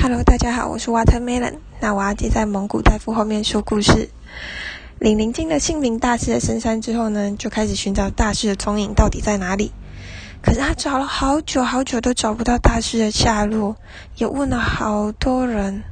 [0.00, 1.54] Hello，大家好，我是 Watermelon。
[1.80, 4.10] 那我要接在蒙古大夫后面说故事。
[5.00, 9.72] 李宁进了姓名大师的深山之后呢，就开始寻找大师的踪影到底在哪里。
[10.40, 13.74] 可是他找了好久好久都找不到大师的下落，
[14.14, 15.82] 也问了好多人、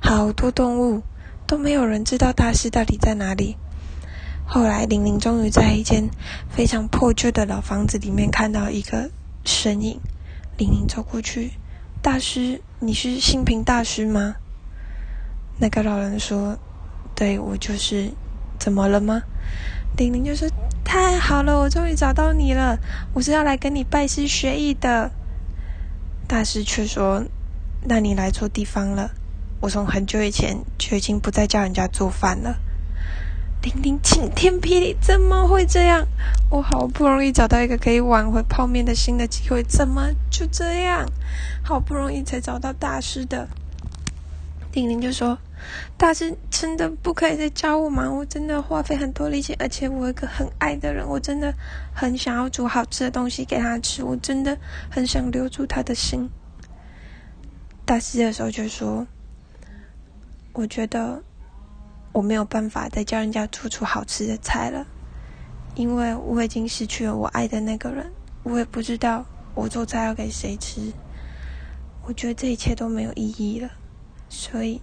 [0.00, 1.02] 好多动物，
[1.46, 3.58] 都没有人知道大师到底在哪里。
[4.46, 6.08] 后来，玲玲终于在一间
[6.48, 9.10] 非常破旧的老房子里面看到一个
[9.44, 10.00] 身影。
[10.56, 11.52] 玲玲走过去。
[12.02, 14.34] 大师，你是新平大师吗？
[15.60, 16.58] 那个老人说
[17.14, 18.10] ：“对，我就是。
[18.58, 19.22] 怎么了吗？”
[19.96, 20.48] 玲玲就说
[20.84, 22.76] ：“太好了，我终于找到你了。
[23.14, 25.12] 我是要来跟你拜师学艺的。”
[26.26, 27.24] 大师却说
[27.86, 29.12] ：“那你来错地方了。
[29.60, 32.56] 我从很久以前就已经不再叫人家做饭了。”
[33.62, 36.04] 玲玲晴天霹雳，怎么会这样？
[36.50, 41.06] 我好不容易找到一个可以挽回泡面的新的机会，怎么就这样？
[41.62, 43.48] 好不容易才找到大师的，
[44.72, 45.38] 玲玲就说
[45.96, 48.10] ：“大师真的不可以再教我吗？
[48.10, 51.54] 我真的花费很多力气，而且我一个很爱的人，我真的
[51.94, 54.58] 很想要煮好吃的东西给他吃，我真的
[54.90, 56.28] 很想留住他的心。”
[57.86, 59.06] 大师的时候就说
[60.52, 61.22] ：“我觉得。”
[62.12, 64.86] 我没有办法再教人家做出好吃的菜了，
[65.74, 69.24] 因为我已经失去了我爱的那个人，我也不知道
[69.54, 70.92] 我做菜要给谁吃。
[72.04, 73.70] 我觉得这一切都没有意义了，
[74.28, 74.80] 所以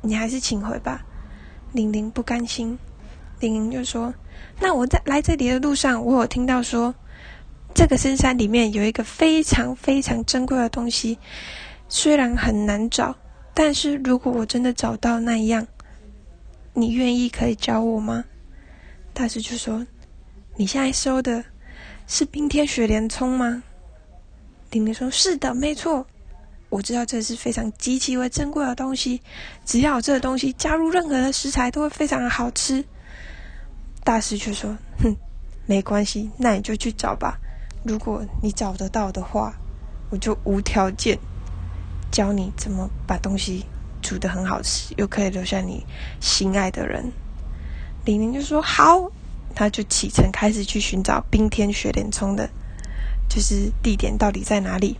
[0.00, 1.04] 你还是请回吧。
[1.72, 2.78] 玲玲不甘心，
[3.38, 4.12] 玲玲就说
[4.58, 6.94] ：“那我在来这里的路上，我有听到说，
[7.74, 11.18] 这个深山里面有一个非常非常珍贵的东西，
[11.88, 13.14] 虽然很难找，
[13.54, 15.66] 但是如果我真的找到那一样。”
[16.74, 18.24] 你愿意可以教我吗？
[19.12, 19.86] 大师就说
[20.56, 21.44] ：“你现在收的
[22.06, 23.62] 是冰天雪莲葱吗？”
[24.72, 26.06] 玲玲说：“是的，没错。
[26.70, 29.20] 我知道这是非常极其为珍贵的东西，
[29.66, 32.82] 只要这个东西加入任何的食材，都会非常的好吃。”
[34.02, 35.14] 大师却说：“哼，
[35.66, 37.38] 没关系，那你就去找吧。
[37.84, 39.52] 如果你找得到的话，
[40.08, 41.18] 我就无条件
[42.10, 43.66] 教你怎么把东西。”
[44.12, 45.86] 煮的很好吃，又可以留下你
[46.20, 47.10] 心爱的人。
[48.04, 49.10] 玲玲就说好，
[49.54, 52.46] 他就启程开始去寻找冰天雪莲冲的，
[53.26, 54.98] 就是地点到底在哪里。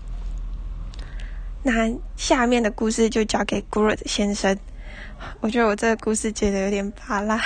[1.62, 4.58] 那下面的故事就交给 Good 先生。
[5.40, 7.38] 我觉得我这个故事觉得有点巴拉。